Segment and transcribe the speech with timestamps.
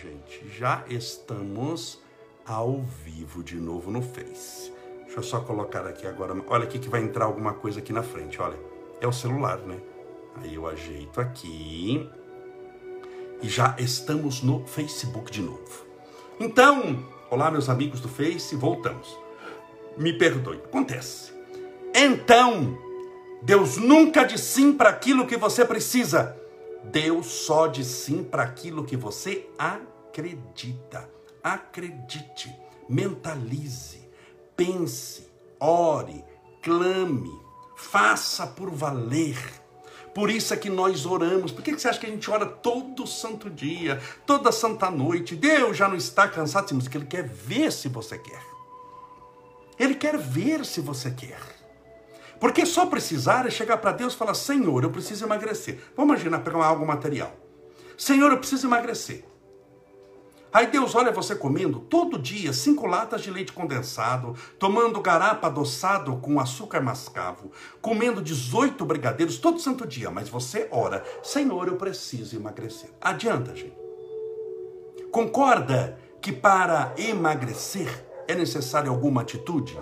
[0.00, 0.48] gente.
[0.58, 2.00] Já estamos
[2.46, 4.72] ao vivo de novo no Face.
[5.04, 6.34] Deixa eu só colocar aqui agora.
[6.46, 8.58] Olha aqui que vai entrar alguma coisa aqui na frente, olha.
[9.00, 9.78] É o celular, né?
[10.36, 12.08] Aí eu ajeito aqui.
[13.42, 15.84] E já estamos no Facebook de novo.
[16.38, 19.18] Então, olá meus amigos do Face, voltamos.
[19.98, 21.32] Me perdoe, acontece.
[21.94, 22.78] Então,
[23.42, 26.36] Deus nunca diz sim para aquilo que você precisa.
[26.84, 29.89] Deus só diz sim para aquilo que você acredita.
[31.42, 32.54] Acredite,
[32.88, 34.08] mentalize,
[34.56, 35.26] pense,
[35.58, 36.24] ore,
[36.62, 37.32] clame,
[37.76, 39.38] faça por valer.
[40.14, 41.52] Por isso é que nós oramos.
[41.52, 45.36] Por que você acha que a gente ora todo santo dia, toda santa noite?
[45.36, 48.42] Deus já não está cansado, sim, mas que Ele quer ver se você quer.
[49.78, 51.40] Ele quer ver se você quer.
[52.40, 55.78] Porque só precisar é chegar para Deus e falar: Senhor, eu preciso emagrecer.
[55.96, 57.34] Vamos imaginar pegar algo material.
[57.96, 59.24] Senhor, eu preciso emagrecer.
[60.52, 66.16] Aí Deus olha você comendo todo dia cinco latas de leite condensado, tomando garapa adoçado
[66.16, 72.36] com açúcar mascavo, comendo 18 brigadeiros todo santo dia, mas você ora, Senhor, eu preciso
[72.36, 72.90] emagrecer.
[73.00, 73.78] Adianta, gente.
[75.12, 79.78] Concorda que para emagrecer é necessária alguma atitude?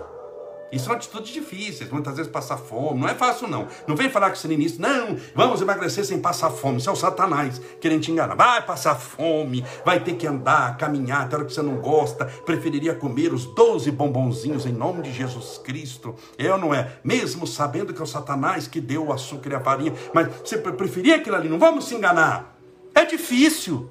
[0.71, 3.67] Isso são atitudes difíceis, muitas vezes passar fome, não é fácil não.
[3.87, 6.77] Não vem falar com no início, não, vamos emagrecer sem passar fome.
[6.77, 8.35] Isso é o satanás querendo te enganar.
[8.35, 12.93] Vai passar fome, vai ter que andar, caminhar, até hora que você não gosta, preferiria
[12.93, 16.15] comer os 12 bombonzinhos em nome de Jesus Cristo.
[16.37, 19.59] Eu não é, mesmo sabendo que é o satanás que deu o açúcar e a
[19.59, 22.55] farinha, mas você preferia aquilo ali, não vamos se enganar.
[22.93, 23.89] É difícil,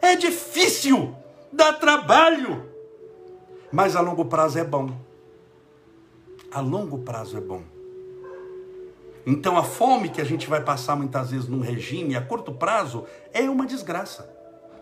[0.00, 1.14] é difícil,
[1.52, 2.64] dá trabalho,
[3.70, 5.09] mas a longo prazo é bom
[6.50, 7.62] a longo prazo é bom.
[9.26, 13.04] Então a fome que a gente vai passar muitas vezes num regime a curto prazo
[13.32, 14.28] é uma desgraça.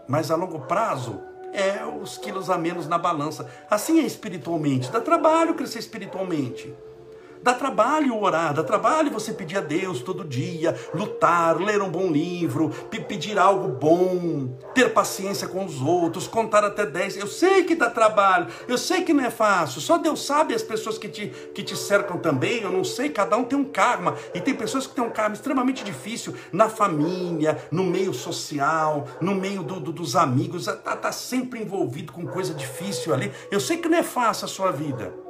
[0.06, 1.20] Mas a longo prazo
[1.52, 3.50] é os quilos a menos na balança.
[3.68, 4.90] Assim é espiritualmente.
[4.90, 6.74] Dá trabalho crescer espiritualmente.
[7.42, 12.08] Dá trabalho orar, dá trabalho você pedir a Deus todo dia, lutar, ler um bom
[12.10, 12.70] livro,
[13.08, 17.16] pedir algo bom, ter paciência com os outros, contar até 10.
[17.16, 20.62] Eu sei que dá trabalho, eu sei que não é fácil, só Deus sabe as
[20.62, 24.14] pessoas que te, que te cercam também, eu não sei, cada um tem um karma,
[24.34, 29.34] e tem pessoas que têm um karma extremamente difícil na família, no meio social, no
[29.34, 33.32] meio do, do, dos amigos, está tá sempre envolvido com coisa difícil ali.
[33.50, 35.27] Eu sei que não é fácil a sua vida.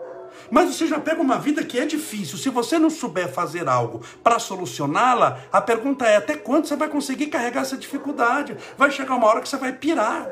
[0.50, 2.38] Mas você já pega uma vida que é difícil.
[2.38, 6.88] Se você não souber fazer algo para solucioná-la, a pergunta é: até quando você vai
[6.88, 8.56] conseguir carregar essa dificuldade?
[8.76, 10.28] Vai chegar uma hora que você vai pirar.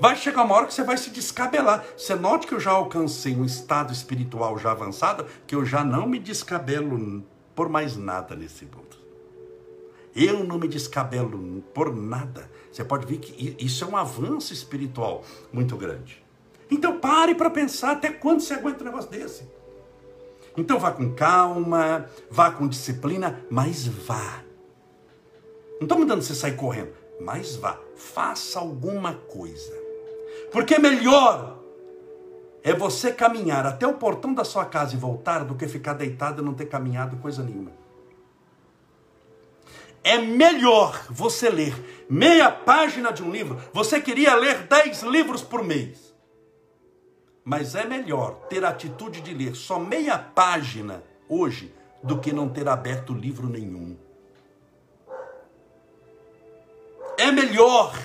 [0.00, 1.84] Vai chegar uma hora que você vai se descabelar.
[1.96, 6.06] Você note que eu já alcancei um estado espiritual já avançado, que eu já não
[6.06, 7.22] me descabelo
[7.54, 8.96] por mais nada nesse mundo.
[10.14, 12.50] Eu não me descabelo por nada.
[12.70, 16.21] Você pode ver que isso é um avanço espiritual muito grande.
[16.72, 19.46] Então pare para pensar até quando você aguenta um negócio desse.
[20.56, 24.42] Então vá com calma, vá com disciplina, mas vá.
[25.74, 27.78] Não estou mandando você sair correndo, mas vá.
[27.94, 29.72] Faça alguma coisa.
[30.50, 31.58] Porque melhor
[32.62, 36.40] é você caminhar até o portão da sua casa e voltar do que ficar deitado
[36.40, 37.72] e não ter caminhado coisa nenhuma.
[40.02, 41.74] É melhor você ler
[42.08, 43.60] meia página de um livro.
[43.74, 46.11] Você queria ler dez livros por mês.
[47.44, 52.48] Mas é melhor ter a atitude de ler só meia página hoje do que não
[52.48, 53.96] ter aberto livro nenhum.
[57.18, 57.96] É melhor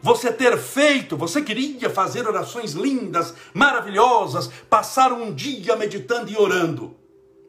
[0.00, 6.94] você ter feito, você queria fazer orações lindas, maravilhosas, passar um dia meditando e orando,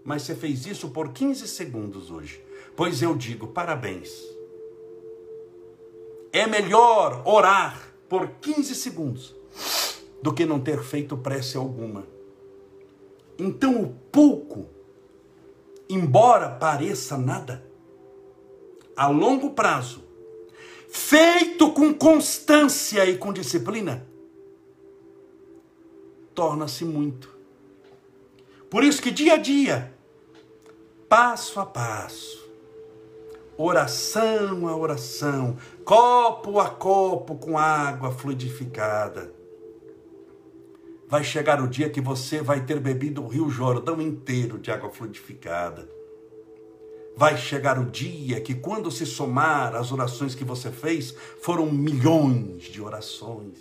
[0.06, 2.42] mas você fez isso por 15 segundos hoje.
[2.76, 4.10] Pois eu digo, parabéns.
[6.32, 9.36] É melhor orar por 15 segundos
[10.26, 12.04] do que não ter feito prece alguma.
[13.38, 14.66] Então, o pouco,
[15.88, 17.64] embora pareça nada,
[18.98, 20.04] a longo prazo,
[20.90, 24.08] feito com constância e com disciplina,
[26.34, 27.30] torna-se muito.
[28.68, 29.94] Por isso que dia a dia,
[31.08, 32.50] passo a passo,
[33.56, 39.35] oração a oração, copo a copo com água fluidificada,
[41.08, 44.90] vai chegar o dia que você vai ter bebido o Rio Jordão inteiro de água
[44.90, 45.88] fluidificada.
[47.16, 52.64] Vai chegar o dia que, quando se somar as orações que você fez, foram milhões
[52.64, 53.58] de orações.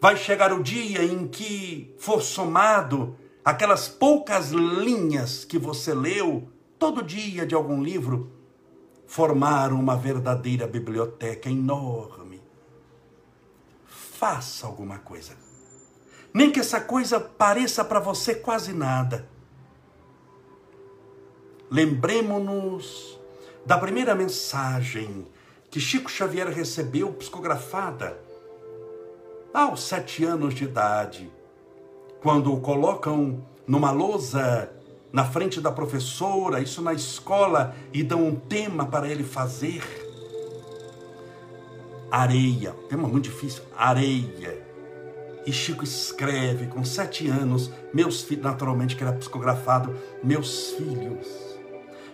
[0.00, 6.48] Vai chegar o dia em que for somado aquelas poucas linhas que você leu
[6.78, 8.30] todo dia de algum livro,
[9.06, 12.40] formar uma verdadeira biblioteca enorme.
[13.86, 15.45] Faça alguma coisa.
[16.36, 19.26] Nem que essa coisa pareça para você quase nada.
[21.70, 23.18] Lembremos-nos
[23.64, 25.26] da primeira mensagem
[25.70, 28.20] que Chico Xavier recebeu psicografada
[29.54, 31.32] aos sete anos de idade,
[32.20, 34.70] quando o colocam numa lousa
[35.10, 39.82] na frente da professora, isso na escola, e dão um tema para ele fazer.
[42.10, 44.65] Areia, tema muito difícil, areia.
[45.46, 51.26] E Chico escreve com sete anos, meus filhos, naturalmente que era psicografado, meus filhos,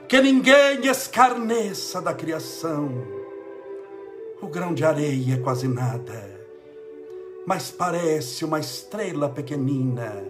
[0.07, 2.93] que ninguém escarneça da criação.
[4.43, 6.41] O grão de areia é quase nada,
[7.47, 10.25] mas parece uma estrela pequenina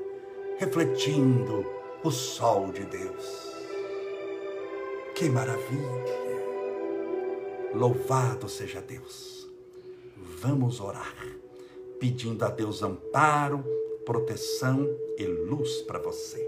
[0.59, 1.67] refletindo
[2.05, 3.53] o sol de Deus.
[5.17, 6.23] Que maravilha!
[7.75, 9.51] Louvado seja Deus.
[10.17, 11.17] Vamos orar,
[12.03, 13.65] pedindo a Deus amparo,
[14.05, 16.45] proteção e luz para você.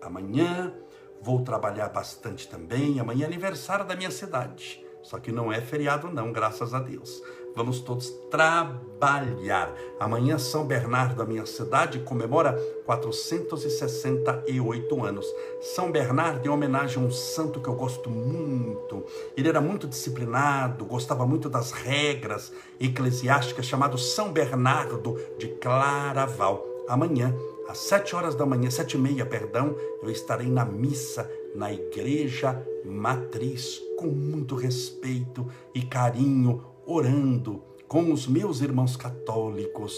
[0.00, 0.72] Amanhã
[1.20, 2.98] vou trabalhar bastante também.
[2.98, 4.82] Amanhã é aniversário da minha cidade.
[5.02, 7.22] Só que não é feriado, não, graças a Deus
[7.58, 9.74] vamos todos trabalhar.
[9.98, 12.52] Amanhã, São Bernardo, a minha cidade, comemora
[12.86, 15.26] 468 anos.
[15.60, 19.04] São Bernardo em homenagem a um santo que eu gosto muito.
[19.36, 26.64] Ele era muito disciplinado, gostava muito das regras eclesiásticas, chamado São Bernardo de Claraval.
[26.88, 27.34] Amanhã,
[27.68, 32.62] às sete horas da manhã, sete e meia, perdão, eu estarei na missa na igreja
[32.84, 39.94] matriz, com muito respeito e carinho, orando com os meus irmãos católicos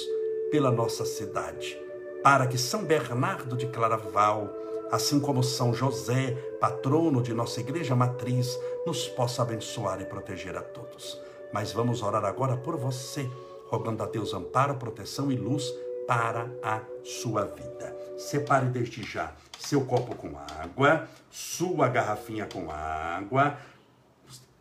[0.51, 1.81] pela nossa cidade,
[2.21, 4.53] para que São Bernardo de Claraval,
[4.91, 10.63] assim como São José, patrono de nossa igreja matriz, nos possa abençoar e proteger a
[10.63, 11.17] todos.
[11.53, 13.31] Mas vamos orar agora por você,
[13.69, 15.73] rogando a Deus amparo, proteção e luz
[16.09, 17.97] para a sua vida.
[18.19, 23.57] Separe desde já seu copo com água, sua garrafinha com água,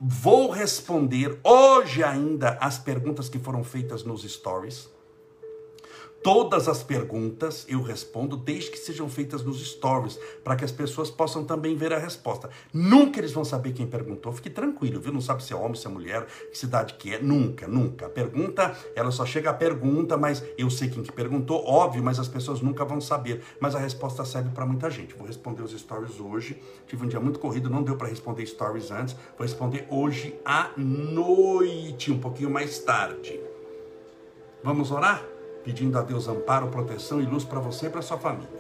[0.02, 4.88] Vou responder hoje ainda as perguntas que foram feitas nos stories.
[6.22, 11.10] Todas as perguntas eu respondo desde que sejam feitas nos stories, para que as pessoas
[11.10, 12.50] possam também ver a resposta.
[12.74, 14.34] Nunca eles vão saber quem perguntou.
[14.34, 15.14] Fique tranquilo, viu?
[15.14, 17.22] Não sabe se é homem, se é mulher, que cidade que é.
[17.22, 18.08] Nunca, nunca.
[18.08, 22.20] A pergunta, ela só chega a pergunta, mas eu sei quem que perguntou, óbvio, mas
[22.20, 23.42] as pessoas nunca vão saber.
[23.60, 25.14] Mas a resposta serve para muita gente.
[25.14, 26.62] Vou responder os stories hoje.
[26.86, 29.16] Tive um dia muito corrido, não deu para responder stories antes.
[29.38, 33.40] Vou responder hoje à noite, um pouquinho mais tarde.
[34.62, 35.29] Vamos orar?
[35.64, 38.59] Pedindo a Deus amparo, proteção e luz para você e para sua família.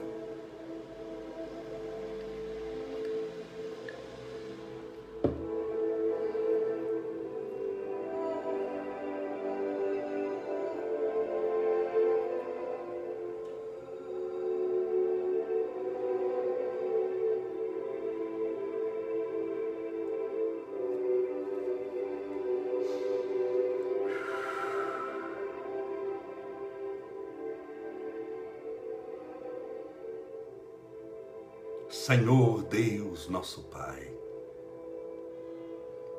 [32.09, 34.11] Senhor Deus, nosso Pai.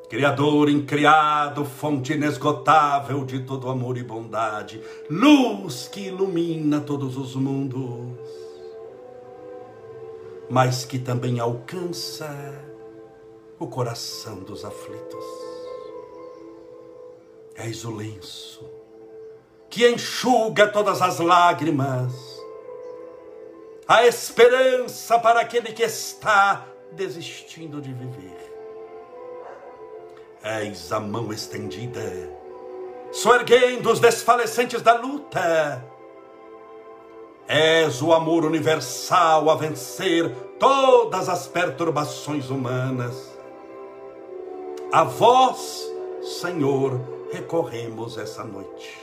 [0.09, 8.17] Criador incriado, fonte inesgotável de todo amor e bondade, luz que ilumina todos os mundos,
[10.49, 12.31] mas que também alcança
[13.59, 15.25] o coração dos aflitos.
[17.57, 18.65] És o lenço
[19.69, 22.13] que enxuga todas as lágrimas,
[23.91, 28.55] a esperança para aquele que está desistindo de viver.
[30.45, 32.01] Eis a mão estendida,
[33.11, 35.85] soerguendo os desfalecentes da luta.
[37.49, 43.37] És o amor universal a vencer todas as perturbações humanas.
[44.93, 45.91] A vós,
[46.41, 47.01] Senhor,
[47.33, 48.97] recorremos essa noite,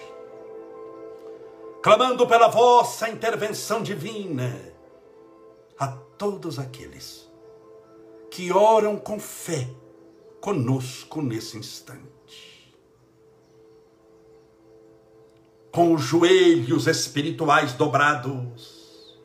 [1.81, 4.76] clamando pela vossa intervenção divina
[6.17, 7.27] todos aqueles
[8.29, 9.67] que oram com fé
[10.41, 12.75] conosco nesse instante.
[15.71, 19.17] Com os joelhos espirituais dobrados,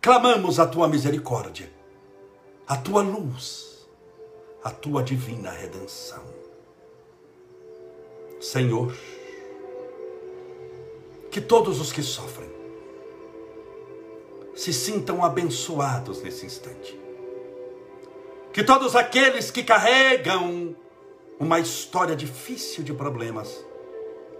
[0.00, 1.70] clamamos a tua misericórdia,
[2.66, 3.86] a tua luz,
[4.62, 6.24] a tua divina redenção.
[8.40, 8.96] Senhor,
[11.30, 12.57] que todos os que sofrem,
[14.58, 16.98] se sintam abençoados nesse instante.
[18.52, 20.74] que todos aqueles que carregam
[21.38, 23.64] uma história difícil de problemas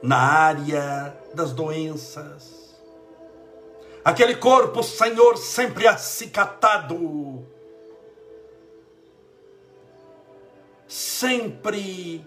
[0.03, 2.75] na área das doenças,
[4.05, 7.47] aquele corpo, Senhor, sempre acicatado,
[10.89, 12.27] sempre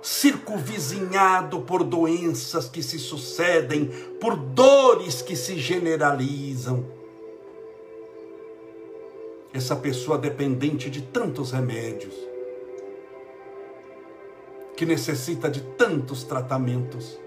[0.00, 3.86] circunvizinhado por doenças que se sucedem,
[4.20, 6.97] por dores que se generalizam.
[9.58, 12.14] Essa pessoa dependente de tantos remédios,
[14.76, 17.18] que necessita de tantos tratamentos.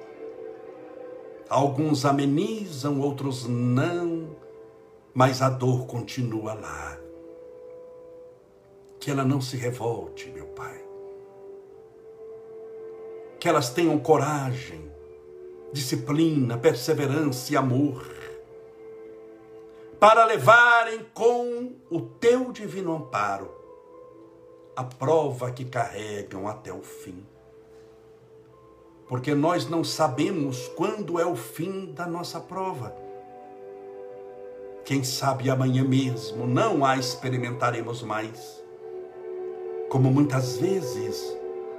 [1.50, 4.35] Alguns amenizam, outros não,
[5.13, 6.97] mas a dor continua lá.
[9.00, 10.91] Que ela não se revolte, meu Pai
[13.41, 14.79] que elas tenham coragem,
[15.73, 18.05] disciplina, perseverança e amor,
[20.01, 23.53] para levarem com o teu divino amparo
[24.75, 27.24] a prova que carregam até o fim.
[29.08, 32.96] Porque nós não sabemos quando é o fim da nossa prova.
[34.84, 38.60] Quem sabe amanhã mesmo não a experimentaremos mais.
[39.88, 41.38] Como muitas vezes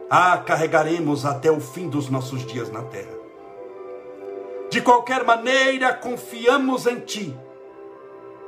[0.08, 3.18] a carregaremos até o fim dos nossos dias na terra.
[4.70, 7.36] De qualquer maneira, confiamos em Ti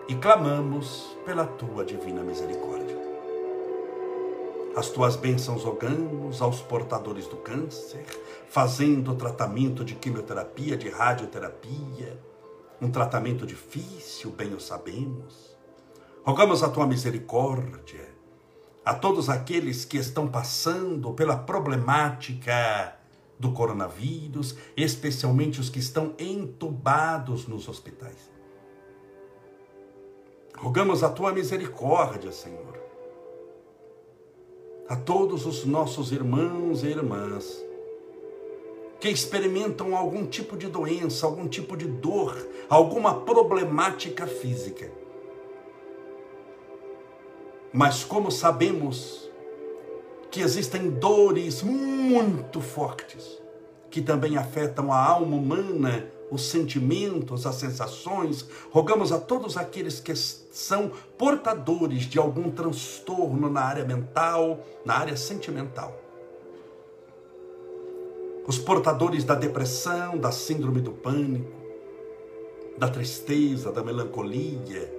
[0.06, 2.96] e clamamos pela Tua divina misericórdia.
[4.76, 8.04] As Tuas bênçãos rogamos aos portadores do câncer,
[8.48, 12.20] fazendo tratamento de quimioterapia, de radioterapia,
[12.82, 15.56] um tratamento difícil, bem o sabemos.
[16.24, 18.12] Rogamos a Tua misericórdia
[18.84, 22.94] a todos aqueles que estão passando pela problemática
[23.38, 28.33] do coronavírus, especialmente os que estão entubados nos hospitais.
[30.56, 32.78] Rogamos a tua misericórdia, Senhor,
[34.88, 37.64] a todos os nossos irmãos e irmãs
[39.00, 42.34] que experimentam algum tipo de doença, algum tipo de dor,
[42.70, 44.90] alguma problemática física.
[47.70, 49.30] Mas como sabemos
[50.30, 53.42] que existem dores muito fortes
[53.90, 60.14] que também afetam a alma humana, os sentimentos, as sensações, rogamos a todos aqueles que
[60.16, 65.96] são portadores de algum transtorno na área mental, na área sentimental.
[68.46, 71.52] Os portadores da depressão, da síndrome do pânico,
[72.76, 74.92] da tristeza, da melancolia,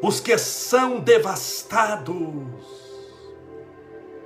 [0.00, 2.16] os que são devastados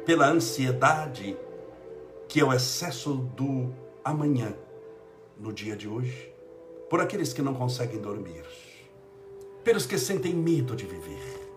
[0.04, 1.36] pela ansiedade,
[2.28, 3.72] que é o excesso do
[4.04, 4.54] amanhã,
[5.42, 6.32] no dia de hoje,
[6.88, 8.44] por aqueles que não conseguem dormir,
[9.64, 11.50] pelos que sentem medo de viver,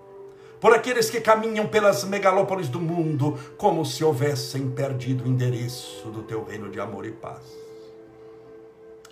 [0.60, 6.24] por aqueles que caminham pelas megalópolis do mundo como se houvessem perdido o endereço do
[6.24, 7.44] teu reino de amor e paz.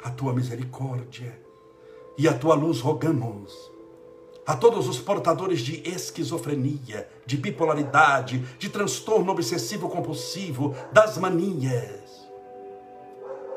[0.04, 1.40] A tua misericórdia
[2.18, 3.72] e a tua luz rogamos
[4.46, 12.03] a todos os portadores de esquizofrenia, de bipolaridade, de transtorno obsessivo compulsivo, das manias,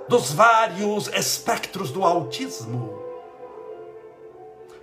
[0.09, 3.03] dos vários espectros do autismo.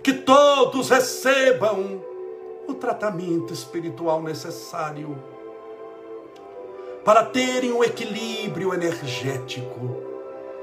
[0.02, 2.02] Que todos recebam
[2.68, 5.16] o tratamento espiritual necessário
[7.04, 10.02] para terem o equilíbrio energético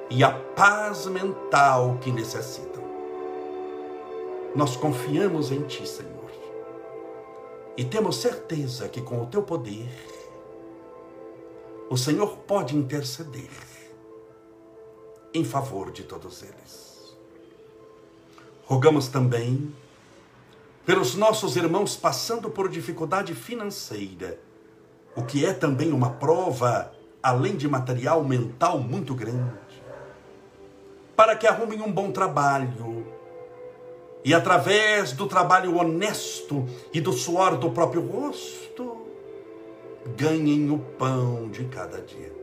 [0.10, 2.82] e a paz mental que necessitam.
[4.56, 6.12] Nós confiamos em Ti, Senhor.
[7.78, 9.90] E temos certeza que com o Teu poder,
[11.90, 13.50] o Senhor pode interceder
[15.34, 17.16] em favor de todos eles.
[18.66, 19.74] Rogamos também
[20.86, 24.40] pelos nossos irmãos passando por dificuldade financeira,
[25.16, 29.60] o que é também uma prova, além de material mental, muito grande,
[31.16, 33.06] para que arrumem um bom trabalho,
[34.24, 39.06] e através do trabalho honesto e do suor do próprio rosto,
[40.16, 42.41] ganhem o pão de cada dia.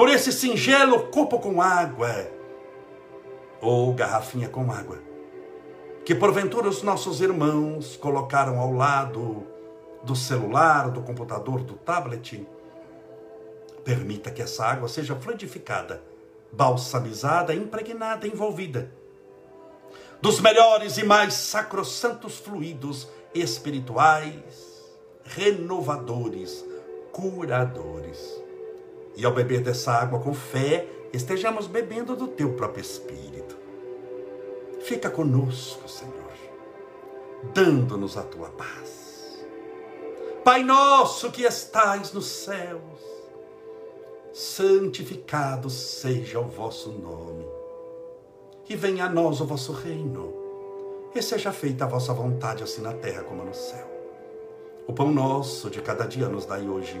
[0.00, 2.26] Por esse singelo copo com água,
[3.60, 4.98] ou garrafinha com água,
[6.06, 9.46] que porventura os nossos irmãos colocaram ao lado
[10.02, 12.48] do celular, do computador, do tablet,
[13.84, 16.02] permita que essa água seja fluidificada,
[16.50, 18.90] balsamizada, impregnada, envolvida
[20.22, 24.82] dos melhores e mais sacrossantos fluidos espirituais,
[25.24, 26.64] renovadores,
[27.12, 28.39] curadores.
[29.16, 33.56] E ao beber dessa água com fé, estejamos bebendo do teu próprio Espírito.
[34.82, 36.20] Fica conosco, Senhor.
[37.54, 39.44] dando-nos a tua paz.
[40.44, 42.80] Pai nosso que estais nos céus,
[44.32, 47.46] santificado seja o vosso nome,
[48.68, 50.32] e venha a nós o vosso reino,
[51.14, 53.88] e seja feita a vossa vontade, assim na terra como no céu.
[54.86, 57.00] O pão nosso de cada dia nos dai hoje.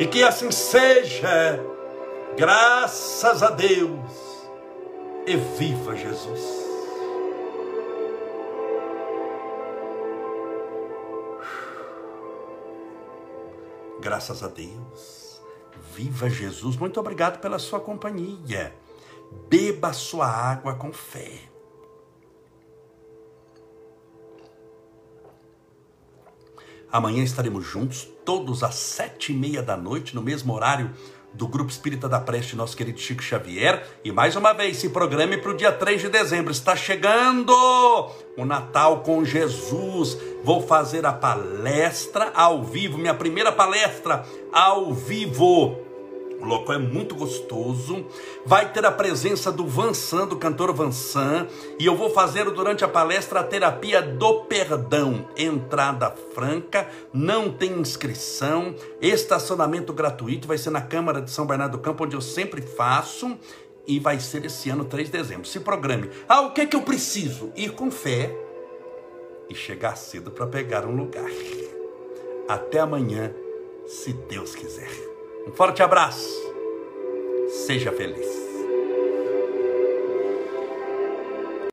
[0.00, 1.62] E que assim seja,
[2.34, 4.48] graças a Deus,
[5.26, 6.40] e viva Jesus.
[14.00, 15.42] Graças a Deus,
[15.94, 16.76] viva Jesus.
[16.76, 18.74] Muito obrigado pela sua companhia.
[19.50, 21.49] Beba sua água com fé.
[26.92, 30.90] Amanhã estaremos juntos, todos às sete e meia da noite, no mesmo horário
[31.32, 33.86] do Grupo Espírita da Preste, nosso querido Chico Xavier.
[34.04, 36.50] E mais uma vez, se programe para o dia 3 de dezembro.
[36.50, 37.54] Está chegando
[38.36, 40.18] o Natal com Jesus.
[40.42, 45.79] Vou fazer a palestra ao vivo, minha primeira palestra ao vivo
[46.40, 48.06] o local é muito gostoso.
[48.46, 51.46] Vai ter a presença do Vansan, do cantor Vansan.
[51.78, 55.28] E eu vou fazer durante a palestra a terapia do perdão.
[55.36, 60.48] Entrada franca, não tem inscrição, estacionamento gratuito.
[60.48, 63.38] Vai ser na Câmara de São Bernardo do Campo, onde eu sempre faço.
[63.86, 65.46] E vai ser esse ano, 3 de dezembro.
[65.46, 66.10] Se programe.
[66.28, 67.52] Ah, o que é que eu preciso?
[67.56, 68.34] Ir com fé
[69.48, 71.30] e chegar cedo para pegar um lugar.
[72.48, 73.32] Até amanhã,
[73.86, 75.09] se Deus quiser.
[75.50, 76.28] Um forte abraço.
[77.66, 78.49] Seja feliz.